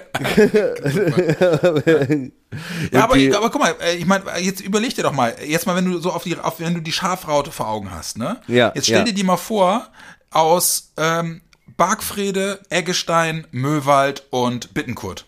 [2.93, 5.67] ja aber, die- aber guck mal, äh, ich meine, jetzt überleg dir doch mal, jetzt
[5.67, 8.41] mal, wenn du so auf die, auf, wenn du die Schafraute vor Augen hast, ne?
[8.49, 9.05] Ja, Jetzt stell ja.
[9.05, 9.89] dir die mal vor
[10.31, 11.41] aus ähm,
[11.77, 15.27] Bargfrede, Eggestein, Möwald und Bittenkurt.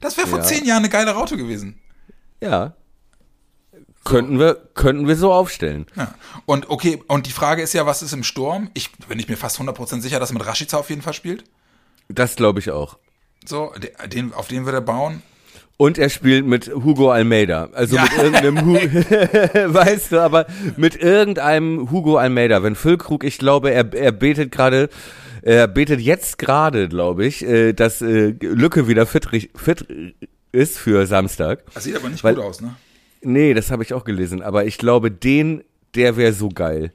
[0.00, 0.44] Das wäre vor Ja.
[0.44, 1.78] zehn Jahren eine geile Raute gewesen.
[2.40, 2.74] Ja.
[4.04, 5.86] Könnten wir, könnten wir so aufstellen.
[5.94, 6.14] Ja.
[6.44, 8.68] Und okay, und die Frage ist ja, was ist im Sturm?
[8.74, 11.44] Ich bin ich mir fast 100% sicher, dass er mit Rashica auf jeden Fall spielt.
[12.08, 12.98] Das glaube ich auch.
[13.44, 15.22] So, de- den, auf den wird er bauen.
[15.78, 17.68] Und er spielt mit Hugo Almeida.
[17.72, 18.02] Also Ja.
[18.04, 18.74] mit irgendeinem Hu
[19.74, 22.62] weißt du, aber mit irgendeinem Hugo Almeida.
[22.62, 24.88] Wenn Füllkrug, ich glaube, er, er betet gerade,
[25.42, 29.86] er betet jetzt gerade, glaube ich, äh, dass äh, Lücke wieder fit, fit
[30.52, 31.64] ist für Samstag.
[31.74, 32.76] Das sieht aber nicht Weil- gut aus, ne?
[33.24, 34.42] Nee, das habe ich auch gelesen.
[34.42, 35.62] Aber ich glaube, den,
[35.94, 36.92] der wäre so geil.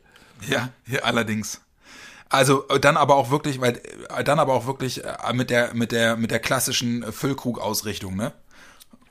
[0.49, 1.61] Ja, ja, allerdings.
[2.29, 3.79] Also dann aber auch wirklich, weil
[4.25, 8.33] dann aber auch wirklich äh, mit der mit der mit der klassischen Füllkrug-Ausrichtung, ne?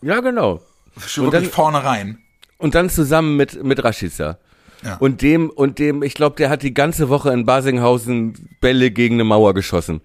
[0.07, 0.61] Ja, genau.
[1.07, 2.19] Schon Und wirklich dann- vorne rein.
[2.59, 4.39] Und dann zusammen mit, mit Rashica.
[4.83, 4.97] Ja.
[4.97, 9.17] Und dem, und dem, ich glaube, der hat die ganze Woche in Basinghausen Bälle gegen
[9.17, 10.01] eine Mauer geschossen.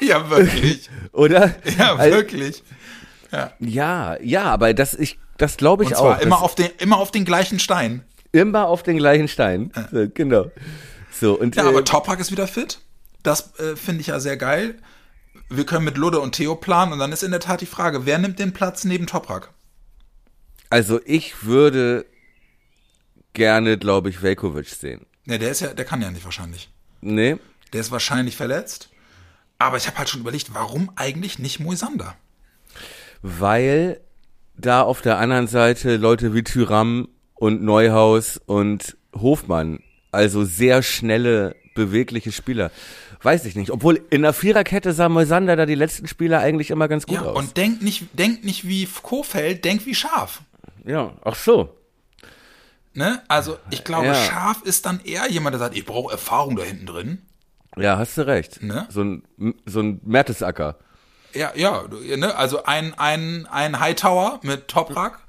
[0.00, 0.88] ja, wirklich.
[1.12, 1.54] Oder?
[1.78, 2.62] Ja, Also- wirklich.
[3.32, 3.52] Ja.
[3.60, 6.20] Ja, ja, aber das, ich, das glaube ich Und zwar auch.
[6.20, 8.02] immer Das- auf den immer auf den gleichen Stein.
[8.32, 9.72] immer auf den gleichen Stein.
[9.92, 10.50] So, genau.
[11.12, 12.78] So, und, Ja, äh, aber Toprak ist wieder fit.
[13.22, 14.76] Das äh, finde ich ja sehr geil.
[15.50, 18.06] Wir können mit Ludde und Theo planen und dann ist in der Tat die Frage,
[18.06, 19.52] wer nimmt den Platz neben Toprak?
[20.70, 22.06] also ich würde
[23.32, 25.04] gerne, glaube ich, Velkovic sehen.
[25.26, 26.70] Ne, der ist ja, der kann ja nicht wahrscheinlich.
[27.00, 27.36] Nee?
[27.72, 28.88] Der ist wahrscheinlich verletzt.
[29.58, 32.16] Aber ich habe halt schon überlegt, warum eigentlich nicht Moisander?
[33.20, 34.00] Weil
[34.56, 39.80] da auf der anderen Seite Leute wie Tyram und Neuhaus und Hofmann,
[40.12, 42.70] also sehr schnelle, bewegliche Spieler.
[43.22, 43.70] Weiß ich nicht.
[43.70, 47.22] Obwohl in der Viererkette sah Moisander da die letzten Spieler eigentlich immer ganz gut Ja,
[47.26, 47.36] aus.
[47.36, 50.40] und denkt nicht, denkt nicht wie Kofeld, denkt wie Schaf.
[50.86, 51.76] ja, ach so.
[52.94, 53.22] Ne?
[53.28, 54.14] Also ich glaube, Ja.
[54.14, 57.22] Schaf ist dann eher jemand, der sagt, ich brauche Erfahrung da hinten drin.
[57.76, 58.62] Ja, hast du recht.
[58.62, 58.86] Ne?
[58.90, 59.22] So ein,
[59.66, 60.76] so ein Mertesacker.
[61.32, 61.84] Ja, ja,
[62.16, 62.34] ne?
[62.34, 65.20] also ein, ein, ein Hightower mit Toprak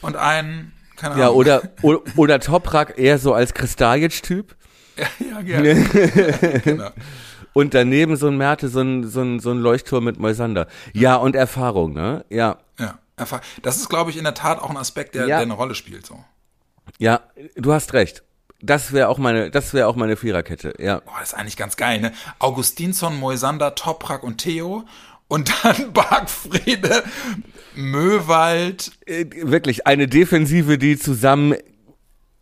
[0.00, 1.24] und ein, keine Ahnung.
[1.26, 4.56] Ja, oder, oder, oder Toprak eher so als Kristajic-Typ.
[5.00, 6.60] Ja, ja, gerne.
[6.64, 6.90] genau.
[7.52, 10.68] Und daneben so ein Merte, so ein, so ein, so ein Leuchtturm mit Moisander.
[10.92, 12.24] Ja, und Erfahrung, ne?
[12.28, 12.58] Ja.
[12.78, 12.98] Ja,
[13.62, 15.36] das ist, glaube ich, in der Tat auch ein Aspekt, der, Ja.
[15.36, 16.06] der eine Rolle spielt.
[16.06, 16.24] So.
[16.98, 17.20] Ja,
[17.56, 18.22] du hast recht.
[18.62, 21.00] Das wäre auch meine, das wäre auch meine Viererkette, ja.
[21.00, 22.12] Boah, das ist eigentlich ganz geil, ne?
[22.38, 24.84] Augustinsson, Moisander, Toprak und Theo
[25.28, 27.02] und dann Bargfrede,
[27.74, 28.92] Möwald.
[29.06, 31.54] Äh, Wirklich, eine Defensive, die zusammen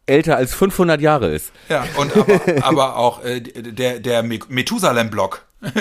[0.09, 1.53] älter als 500 Jahre ist.
[1.69, 5.45] Ja, und aber, aber auch äh, der, der Me- Methusalem-Block.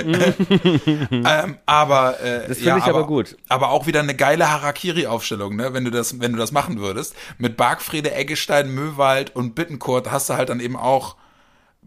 [1.11, 3.37] ähm, aber äh, Das finde ja, ich aber gut.
[3.47, 5.73] Aber auch wieder eine geile Harakiri-Aufstellung, ne?
[5.73, 7.15] Wenn du das, wenn du das machen würdest.
[7.37, 11.15] Mit Bargfrede, Eggestein, Möwald und Bittenkurt hast du halt dann eben auch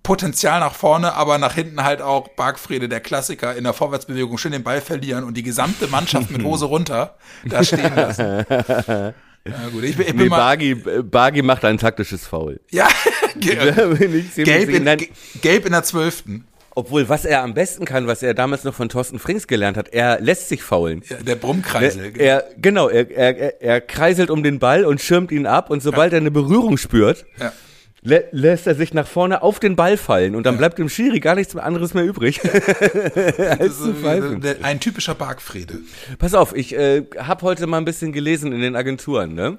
[0.03, 4.53] Potenzial nach vorne, aber nach hinten halt auch Bargfrede, der Klassiker, in der Vorwärtsbewegung schön
[4.53, 8.46] den Ball verlieren und die gesamte Mannschaft mit Hose runter da stehen lassen.
[9.46, 10.29] Ja, gut, ich bin, ich bin Nee.
[10.29, 12.61] Bargi, Bargi macht ein taktisches Foul.
[12.70, 12.88] Ja,
[13.40, 13.96] gelb,
[14.35, 14.68] sicher.
[14.68, 15.09] in,
[15.40, 16.44] gelb in der zwölften.
[16.74, 19.88] Obwohl, was er am besten kann, was er damals noch von Thorsten Frings gelernt hat,
[19.92, 21.03] er lässt sich faulen.
[21.09, 22.12] Ja, der Brummkreisel.
[22.16, 26.12] Er, genau, er, er, er- kreiselt um den Ball und schirmt ihn ab und sobald
[26.12, 27.53] er eine Berührung spürt, Ja.
[28.02, 31.20] Lä lässt er sich nach vorne auf den Ball fallen und dann bleibt dem Schiri
[31.20, 32.40] gar nichts anderes mehr übrig.
[32.44, 34.42] als zu pfeifen.
[34.62, 35.80] Ein typischer Bargfrede.
[36.18, 39.34] Pass auf, ich äh, habe heute mal ein bisschen gelesen in den Agenturen.
[39.34, 39.58] Ne?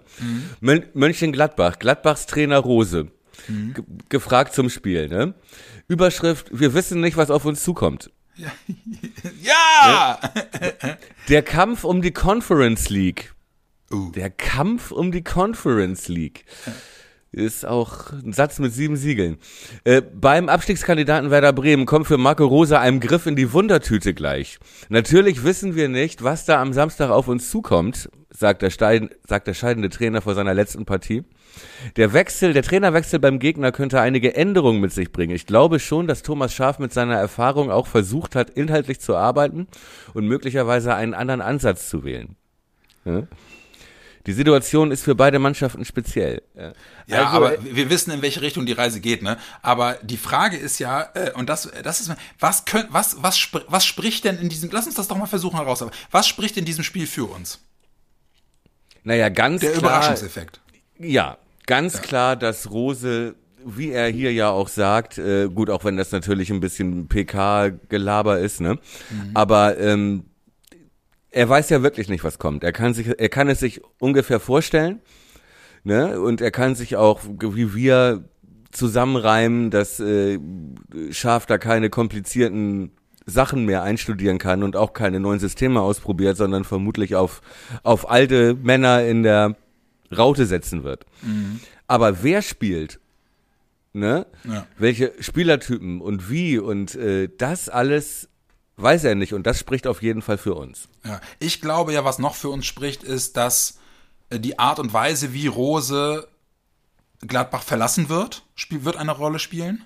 [0.60, 3.08] Mön Mönchengladbach, Gladbachs Trainer Rose,
[3.48, 5.08] ge- gefragt zum Spiel.
[5.08, 5.34] Ne?
[5.88, 8.12] Überschrift, wir wissen nicht, was auf uns zukommt.
[9.42, 10.20] Ja!
[11.30, 13.34] Der Kampf um die Conference League.
[13.92, 14.10] Uh.
[14.14, 16.46] Der Kampf um die Conference League.
[17.34, 19.38] Ist auch ein Satz mit sieben Siegeln.
[19.86, 24.60] Äh, beim Abstiegskandidaten Werder Bremen kommt für Marco Rosa ein Griff in die Wundertüte gleich.
[24.90, 29.48] Natürlich wissen wir nicht, was da am Samstag auf uns zukommt, sagt der, Stein, sagt
[29.48, 31.24] der scheidende Trainer vor seiner letzten Partie.
[31.96, 35.34] Der Wechsel, der Trainerwechsel beim Gegner könnte einige Änderungen mit sich bringen.
[35.34, 39.68] Ich glaube schon, dass Thomas Schaf mit seiner Erfahrung auch versucht hat, inhaltlich zu arbeiten
[40.14, 42.36] und möglicherweise einen anderen Ansatz zu wählen.
[43.06, 43.24] Ja?
[44.28, 46.42] Die Situation ist für beide Mannschaften speziell.
[47.08, 49.38] Ja, also, aber wir wissen, in welche Richtung die Reise geht, ne?
[49.62, 53.86] Aber die Frage ist ja, äh, und das, das ist, was könnt, was, was, was
[53.86, 56.84] spricht denn in diesem, lass uns das doch mal versuchen heraus, was spricht in diesem
[56.84, 57.60] Spiel für uns?
[59.04, 59.82] Naja, ganz Der klar.
[59.82, 60.62] Überraschungseffekt.
[61.00, 62.00] Ja, ganz Ja.
[62.02, 66.52] klar, dass Rose, wie er hier ja auch sagt, äh, gut, auch wenn das natürlich
[66.52, 68.78] ein bisschen PK-Gelaber ist, ne?
[69.34, 70.26] Aber ähm,
[71.32, 72.64] er weiß ja wirklich nicht, was kommt.
[72.64, 75.00] Er kann sich, er kann es sich ungefähr vorstellen,
[75.84, 76.20] ne?
[76.20, 78.26] Und er kann sich auch, wie wir,
[78.72, 80.40] zusammenreimen, dass äh,
[81.12, 82.92] Schaf da keine komplizierten
[83.26, 87.42] Sachen mehr einstudieren kann und auch keine neuen Systeme ausprobiert, sondern vermutlich auf,
[87.84, 89.56] auf alte Männer in der
[90.16, 91.06] Raute setzen wird.
[91.88, 93.00] Aber wer spielt,
[93.94, 94.26] ne?
[94.48, 94.66] Ja.
[94.78, 98.30] Welche Spielertypen und wie und äh, das alles
[98.82, 100.88] weiß er nicht und das spricht auf jeden Fall für uns.
[101.04, 101.22] Ja.
[101.40, 103.80] Ich glaube ja, was noch für uns spricht, ist, dass
[104.30, 106.28] äh, die Art und Weise, wie Rose
[107.22, 109.86] Gladbach verlassen wird, wird eine Rolle spielen.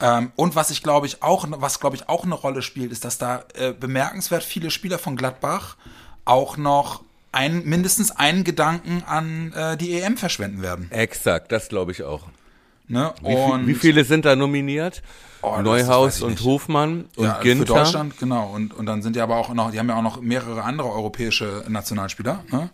[0.00, 3.04] Ähm, und was ich glaube ich auch, was glaube ich auch eine Rolle spielt, ist,
[3.04, 5.76] dass da äh, bemerkenswert viele Spieler von Gladbach
[6.24, 10.90] auch noch ein, mindestens einen Gedanken an äh, die EM verschwenden werden.
[10.90, 12.22] Exakt, das glaube ich auch.
[12.88, 13.12] Ne?
[13.22, 15.02] Wie, wie viele sind da nominiert?
[15.42, 16.44] Oh, Neuhaus und nicht.
[16.44, 17.74] Hofmann und ja, für Ginter.
[17.74, 18.50] Deutschland, genau.
[18.54, 20.90] Und, und dann sind ja aber auch noch, die haben ja auch noch mehrere andere
[20.90, 22.44] europäische Nationalspieler.
[22.50, 22.70] Ne?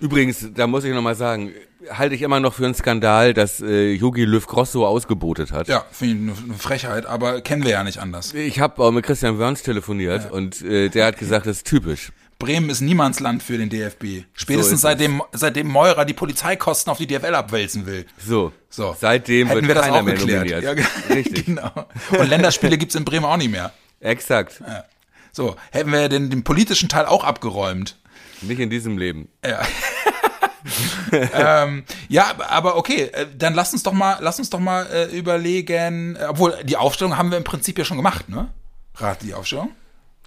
[0.00, 1.52] Übrigens, da muss ich nochmal sagen,
[1.90, 5.68] halte ich immer noch für einen Skandal, dass äh, Jogi Löw Grosso ausgebotet hat.
[5.68, 8.32] Ja, finde ich eine, Frechheit, aber kennen wir ja nicht anders.
[8.32, 12.12] Ich habe auch mit Christian Wörns telefoniert und äh, der hat gesagt, das ist typisch.
[12.40, 14.24] Bremen ist Niemandsland für den DFB.
[14.34, 18.06] Spätestens ist seitdem, seitdem Meurer die Polizeikosten auf die DFL abwälzen will.
[18.18, 18.96] So, So.
[18.98, 20.62] seitdem Hätten wird wir das auch mehr geklärt.
[20.64, 20.72] Ja,
[21.14, 21.70] Richtig, genau.
[22.10, 23.72] Und Länderspiele gibt's in Bremen auch nicht mehr.
[24.00, 24.60] exakt.
[25.32, 27.96] So, hätten wir den, den politischen Teil auch abgeräumt.
[28.40, 29.28] Nicht in diesem Leben.
[31.12, 35.16] ähm, ja, aber okay, äh, dann lass uns doch mal, lass uns doch mal äh,
[35.16, 38.48] überlegen, äh, obwohl die Aufstellung haben wir im Prinzip ja schon gemacht, ne?
[38.96, 39.70] Rat die Aufstellung?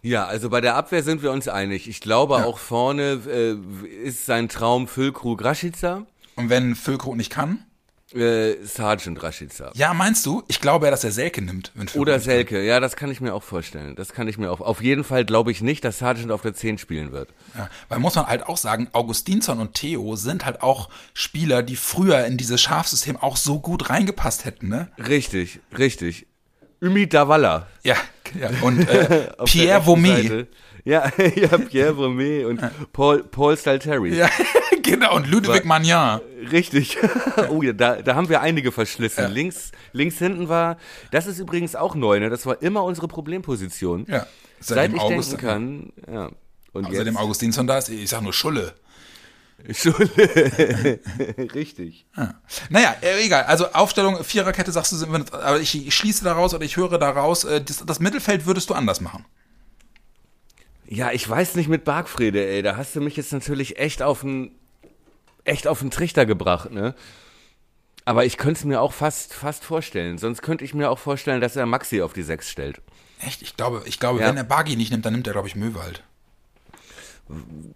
[0.04, 1.88] Ja, also bei der Abwehr sind wir uns einig.
[1.88, 3.56] Ich glaube auch vorne äh,
[4.06, 7.66] ist sein Traum Füllkrug Rashica, Und wenn Füllkrug nicht kann?
[8.14, 9.72] äh, Sergeant Rashica.
[9.74, 10.44] Ja, meinst du?
[10.48, 12.36] Ich glaube ja, dass er Selke nimmt, wenn Füllkrug Oder nicht kann.
[12.36, 13.96] Selke, ja, das kann ich mir auch vorstellen.
[13.96, 14.62] Das kann ich mir auch.
[14.62, 17.30] Auf jeden Fall glaube ich nicht, dass Sergeant auf der 10 spielen wird.
[17.58, 21.76] Ja, weil muss man halt auch sagen, Augustinsson und Theo sind halt auch Spieler, die
[21.76, 24.90] früher in dieses Schafsystem auch so gut reingepasst hätten, ne?
[24.98, 26.28] Richtig, richtig.
[26.84, 27.68] Umi Davala.
[27.84, 27.96] Ja,
[28.40, 28.50] ja.
[28.62, 30.48] und äh, Pierre Vomé.
[30.84, 32.60] Ja, ja, Pierre Vomé und
[32.92, 34.16] Paul, Paul Stalteri.
[34.16, 34.30] Ja,
[34.84, 36.20] genau, und Ludwig Magnan.
[36.52, 36.98] Richtig.
[37.50, 39.32] oh ja, da, da haben wir einige verschlissen.
[39.32, 40.78] Links, links hinten war,
[41.12, 42.30] das ist übrigens auch neu, ne?
[42.30, 44.06] Das war immer unsere Problemposition.
[44.10, 44.28] Ja,
[44.60, 46.30] Seit seitdem ich August, denken kann, ja.
[46.74, 48.74] Und Außerdem jetzt, Augustinsson da ist, ich sag nur Schulle.
[49.72, 50.10] Schule.
[51.56, 52.06] Richtig.
[52.70, 53.44] Naja, äh, egal.
[53.44, 57.84] Also Aufstellung, Viererkette sagst du, aber ich, schließe daraus oder ich höre daraus, äh, das,
[57.86, 59.26] das Mittelfeld würdest du anders machen.
[60.86, 62.62] Ja, ich weiß nicht mit Bargfrede, ey.
[62.62, 64.52] Da hast du mich jetzt natürlich echt auf den,
[65.46, 66.94] echt auf den Trichter gebracht, ne?
[68.06, 70.18] Aber ich könnte es mir auch fast, fast vorstellen.
[70.18, 72.82] Sonst könnte ich mir auch vorstellen, dass er Maxi auf die Sechs stellt.
[73.26, 73.42] Echt?
[73.42, 74.28] Ich glaube, ich glaube, Ja.
[74.28, 76.04] wenn er Bagi nicht nimmt, dann nimmt er, glaube ich, Möwald.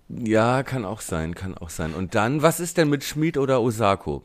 [0.10, 1.93] Ja, kann auch sein, kann auch sein.
[1.93, 4.24] Und dann, was ist denn mit Schmid oder Osako?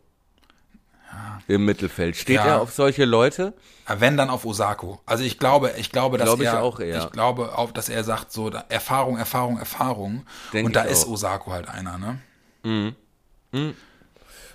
[1.49, 2.17] Im Mittelfeld.
[2.17, 2.45] Steht Ja.
[2.47, 3.53] er auf solche Leute?
[3.99, 5.01] Wenn dann auf Osako.
[5.05, 7.05] Also ich glaube, ich glaube, dass Glaube ich er, auch eher.
[7.05, 10.25] ich glaube auch, dass er sagt so Erfahrung, Erfahrung, Erfahrung.
[10.53, 11.11] Denk und da ich ist auch.
[11.13, 12.95] Osako halt einer, ne?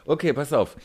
[0.06, 0.76] Okay, pass auf.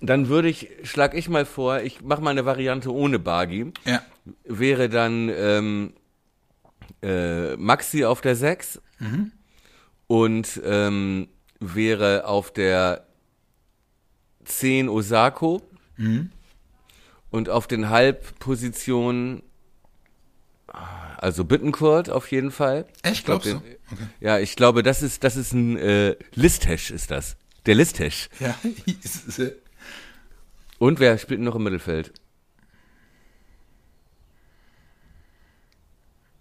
[0.00, 3.72] Dann würde ich, schlag ich mal vor, ich mache mal eine Variante ohne Bagi.
[3.84, 4.02] Ja.
[4.44, 5.92] Wäre dann ähm,
[7.02, 8.80] äh, Maxi auf der 6
[10.06, 11.28] und ähm,
[11.60, 13.06] wäre auf der
[14.44, 15.62] 10 Osako
[17.30, 19.42] und auf den Halbpositionen
[21.18, 22.86] also Bittenkurt auf jeden Fall.
[23.02, 23.68] Echt, Ich glaub, glaubst du?
[23.68, 24.06] den- Okay.
[24.20, 27.36] Ja, ich glaube, das ist das ist ein äh, Listesh ist das.
[27.66, 28.28] Der Listesh.
[28.40, 28.54] Ja.
[30.78, 32.12] Und wer spielt noch im Mittelfeld?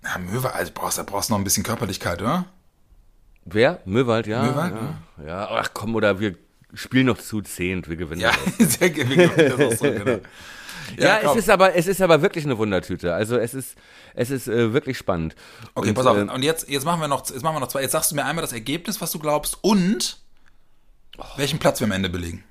[0.01, 2.45] Na, Möwe, also brauchst, da brauchst du noch ein bisschen Körperlichkeit, oder?
[3.45, 3.81] Wer?
[3.85, 4.43] Möwald, ja.
[4.43, 4.73] Möwald,
[5.19, 5.25] ja.
[5.25, 5.47] ja.
[5.51, 6.35] Ach komm, oder wir
[6.73, 8.21] spiel noch zu zehnt, wir gewinnen.
[8.21, 8.73] Ja, das.
[8.79, 9.37] sehr gewinnt.
[9.37, 10.19] Das so, genau.
[10.97, 11.37] Ja, komm.
[11.37, 13.13] es ist aber, es ist aber wirklich eine Wundertüte.
[13.13, 13.77] Also es ist,
[14.13, 15.35] es ist äh, wirklich spannend.
[15.75, 16.17] Okay, Und, pass auf.
[16.17, 17.81] äh, Und jetzt, jetzt machen wir noch, jetzt machen wir noch zwei.
[17.81, 20.17] Jetzt sagst du mir einmal das Ergebnis, was du glaubst und
[21.37, 22.43] welchen Platz wir am Ende belegen.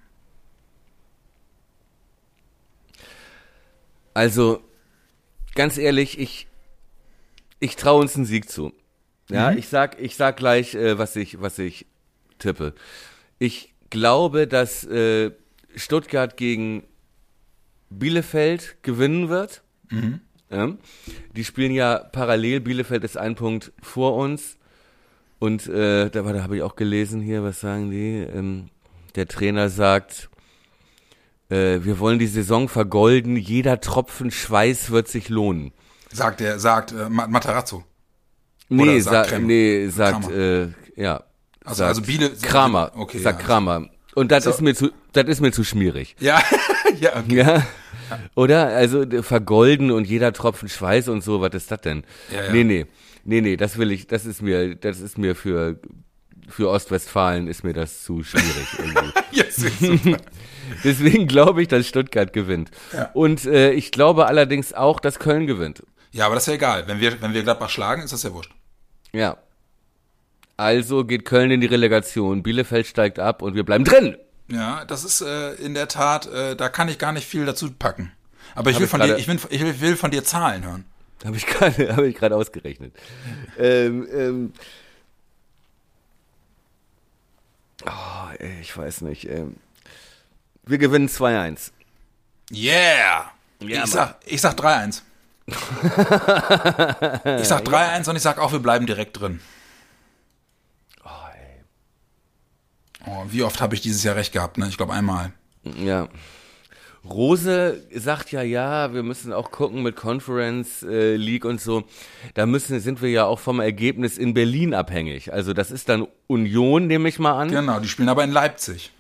[4.14, 4.60] Also,
[5.54, 6.46] ganz ehrlich, ich,
[7.60, 8.72] ich traue uns einen Sieg zu.
[9.30, 11.86] Ja, ich sag, ich sag gleich, äh, was ich, was ich
[12.38, 12.74] tippe.
[13.38, 15.30] Ich glaube, dass äh,
[15.76, 16.82] Stuttgart gegen
[17.90, 19.62] Bielefeld gewinnen wird.
[20.50, 20.72] Ja.
[21.36, 22.60] Die spielen ja parallel.
[22.60, 24.56] Bielefeld ist ein Punkt vor uns.
[25.38, 28.18] Und äh, da, war- da habe ich auch gelesen hier, was sagen die?
[28.18, 28.68] Ähm,
[29.14, 30.28] der Trainer sagt,
[31.50, 35.72] äh, wir wollen die Saison vergolden, jeder Tropfen Schweiß wird sich lohnen.
[36.12, 37.84] Sagt der, sagt äh, Ma- Matarazzo.
[38.68, 41.22] Nee, sagt sa nee sagt, äh, ja.
[41.64, 43.46] Also- sagt also Biele- Kramer, okay, sagt ja.
[43.46, 43.88] Kramer.
[44.14, 46.16] Und das ist mir zu, das ist mir zu schmierig.
[46.18, 46.42] Ja,
[47.00, 47.36] ja, okay.
[47.36, 47.66] Ja.
[48.34, 48.66] Oder?
[48.68, 52.04] Also vergolden und jeder Tropfen Schweiß und so, was ist das denn?
[52.32, 52.52] Ja, ja.
[52.52, 52.86] Nee, nee.
[53.24, 55.78] Nee, nee, das will ich, das ist mir, das ist mir für,
[56.48, 60.16] für Ostwestfalen ist mir das zu schwierig irgendwie.
[60.85, 62.70] Deswegen glaube ich, dass Stuttgart gewinnt.
[62.92, 63.11] Ja.
[63.14, 65.83] Und äh, ich glaube allerdings auch, dass Köln gewinnt.
[66.12, 66.88] Ja, aber das ist ja egal.
[66.88, 68.52] Wenn wir, wenn wir Gladbach schlagen, ist das ja wurscht.
[69.12, 69.37] Ja.
[70.56, 74.16] Also geht Köln in die Relegation, Bielefeld steigt ab und wir bleiben drin.
[74.48, 77.70] Ja, das ist äh, in der Tat, äh, da kann ich gar nicht viel dazu
[77.72, 78.12] packen.
[78.54, 80.85] Aber ich will ich von dir, ich will, ich will, von dir Zahlen hören.
[81.24, 82.92] Habe ich gerade hab ich gerade ausgerechnet.
[83.59, 84.52] ähm, ähm,
[87.87, 89.28] oh, ey, ich weiß nicht.
[89.28, 89.56] Ähm,
[90.70, 91.72] wir gewinnen 2-1.
[92.52, 93.30] Yeah!
[93.61, 95.02] Ja, ich, sag, ich sag 3-1.
[97.40, 99.40] ich sag 3-1 und ich sag auch, wir bleiben direkt drin.
[103.06, 104.68] Oh, wie oft habe ich dieses Jahr recht gehabt, ne?
[104.68, 105.33] Ich glaube einmal.
[105.83, 106.09] Ja.
[107.02, 111.85] Rose sagt ja, ja, wir müssen auch gucken mit Conference äh, League und so.
[112.35, 115.33] Da müssen, sind wir ja auch vom Ergebnis in Berlin abhängig.
[115.33, 117.48] Also das ist dann Union, nehme ich mal an.
[117.48, 118.92] Genau, die spielen aber in Leipzig.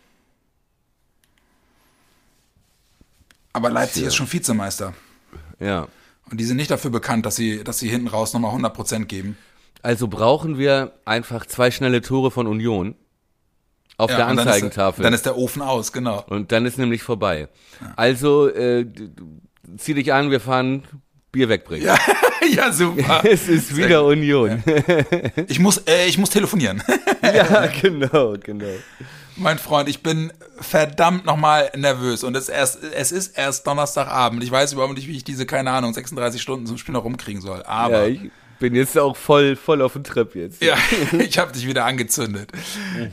[3.52, 4.94] Aber Leipzig ist schon Vizemeister.
[5.58, 5.88] Ja.
[6.30, 9.36] Und die sind nicht dafür bekannt, dass sie, dass sie hinten raus nochmal 100% geben.
[9.82, 12.94] Also brauchen wir einfach zwei schnelle Tore von Union
[13.96, 15.02] auf der und dann ist- Anzeigentafel.
[15.02, 16.24] Dann ist der Ofen aus, genau.
[16.28, 17.48] Und dann ist nämlich vorbei.
[17.96, 18.86] Also, äh,
[19.76, 20.84] zieh dich an, wir fahren
[21.32, 21.86] Bier wegbringen.
[21.86, 21.98] Ja,
[22.50, 23.22] ja super.
[23.28, 24.62] Es ist wieder Union.
[25.48, 26.82] Ich muss, äh, ich muss telefonieren.
[27.22, 27.66] Ja.
[27.80, 28.66] genau, genau.
[29.40, 34.44] Mein Freund, ich bin verdammt nochmal nervös und es, ist erst, es ist erst Donnerstagabend.
[34.44, 37.40] Ich weiß überhaupt nicht, wie ich diese, keine Ahnung, 36 Stunden zum Spiel noch rumkriegen
[37.40, 37.60] soll.
[37.60, 40.62] Ja, Aber ich bin jetzt auch voll, voll auf dem Trip jetzt.
[40.62, 40.76] Ja,
[41.18, 42.52] ich habe dich wieder angezündet.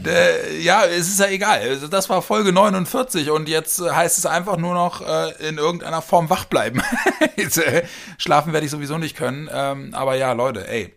[0.05, 1.61] Äh, ja, es ist ja egal.
[1.61, 5.57] Also Das war Folge 49 und jetzt äh, heißt es einfach nur noch äh, in
[5.57, 6.81] irgendeiner Form wach bleiben.
[7.37, 7.85] jetzt, äh,
[8.17, 9.49] schlafen werde ich sowieso nicht können.
[9.51, 10.93] Ähm, aber ja, Leute, ey.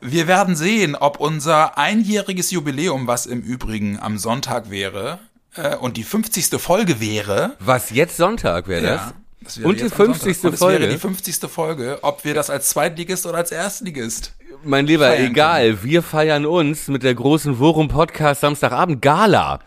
[0.00, 5.18] Wir werden sehen, ob unser einjähriges Jubiläum, was im Übrigen am Sonntag wäre,
[5.56, 6.58] äh, und die 50.
[6.60, 9.00] Folge wäre, Was jetzt Sonntag wäre das?
[9.00, 10.22] ja, das wäre Und die jetzt am Sonntag.
[10.22, 10.44] 50.
[10.44, 10.80] Und Folge?
[10.80, 11.36] wäre die 50.
[11.50, 16.86] Folge, ob wir das als Zweitligist oder als Erstligist Mein Lieber, egal, wir feiern uns
[16.88, 19.58] mit der großen Worum Podcast Samstagabend Gala.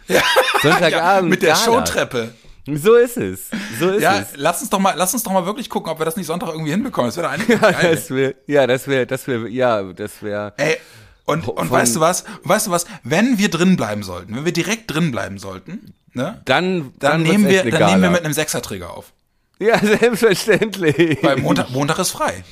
[0.62, 1.63] Sonntagabend mit der Gala.
[1.65, 2.34] Showtreppe.
[2.65, 3.50] So ist es.
[3.80, 4.30] So ist Ja, es.
[4.36, 6.50] lass uns doch mal, lass uns doch mal wirklich gucken, ob wir das nicht Sonntag
[6.50, 7.10] irgendwie hinbekommen.
[7.10, 7.95] Das wäre doch eigentlich Ja, geil.
[7.95, 10.54] das wäre, ja, das wäre, das wäre, ja, das wäre.
[10.58, 10.78] Ey,
[11.26, 12.24] und, Von- und weißt du was?
[12.43, 12.86] Weißt du was?
[13.04, 16.41] Wenn wir drin bleiben sollten, wenn wir direkt drin bleiben sollten, ne?
[16.45, 19.12] Dann, Dann, wird's nehmen wir, dann nehmen wir mit einem Sechserträger auf.
[19.60, 21.19] Ja, selbstverständlich.
[21.24, 22.43] Weil Montag, Montag ist frei.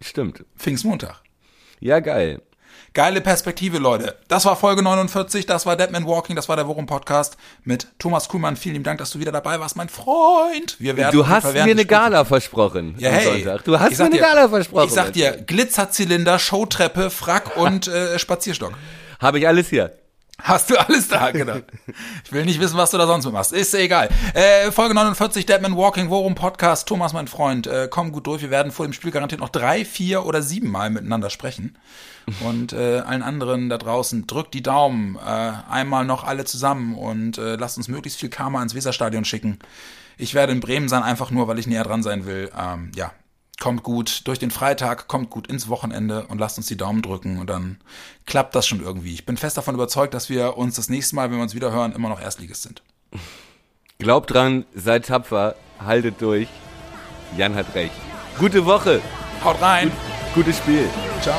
[0.00, 0.44] Stimmt.
[0.56, 1.20] Pfingstmontag.
[1.80, 2.42] Ja, geil.
[2.92, 4.16] Geile Perspektive, Leute.
[4.26, 8.28] Das war Folge 49, das war Deadman Walking, das war der Worum Podcast mit Thomas
[8.28, 8.56] Kuhlmann.
[8.56, 10.74] Vielen lieben Dank, dass du wieder dabei warst, mein Freund.
[10.80, 13.64] Wir werden Du hast mir eine Gala versprochen Ja, hey, Sonntag.
[13.64, 14.86] Du hast mir eine dir- Gala versprochen.
[14.88, 18.72] Ich sag dir, Glitzerzylinder, Showtreppe, Frack und äh, Spazierstock.
[19.20, 19.92] Habe ich alles hier.
[20.42, 21.56] Hast du alles da, genau.
[22.24, 23.52] Ich will nicht wissen, was du da sonst mit machst.
[23.52, 24.08] Ist egal.
[24.34, 26.88] Äh, Folge 49, Deadman Walking, Worum Podcast.
[26.88, 28.42] Thomas, mein Freund, äh, komm gut durch.
[28.42, 31.76] Wir werden vor dem Spiel garantiert noch drei, vier oder sieben Mal miteinander sprechen.
[32.40, 35.16] Und äh, allen anderen da draußen, drückt die Daumen.
[35.16, 39.58] Äh, einmal noch alle zusammen und äh, lasst uns möglichst viel Karma ins Weserstadion schicken.
[40.16, 42.50] Ich werde in Bremen sein, einfach nur, weil ich näher dran sein will.
[42.56, 43.12] Ähm, ja,
[43.60, 47.38] kommt gut durch den Freitag, kommt gut ins Wochenende und lasst uns die Daumen drücken
[47.38, 47.78] und dann
[48.26, 49.14] klappt das schon irgendwie.
[49.14, 51.70] Ich bin fest davon überzeugt, dass wir uns das nächste Mal, wenn wir uns wieder
[51.70, 52.82] hören, immer noch Erstligist sind.
[53.98, 56.48] Glaubt dran, seid tapfer, haltet durch.
[57.36, 57.94] Jan hat recht.
[58.38, 59.00] Gute Woche,
[59.44, 59.92] Haut rein.
[60.34, 60.88] gutes Spiel.
[61.22, 61.38] Ciao.